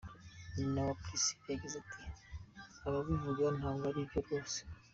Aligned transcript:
Nyina 0.53 0.79
wa 0.87 0.95
Priscillah 1.01 1.49
yagize 1.53 1.75
ati: 1.83 2.01
“Ababivuga 2.87 3.43
ntabwo 3.57 3.83
ari 3.91 4.01
byo 4.09 4.19
rwose. 4.25 4.59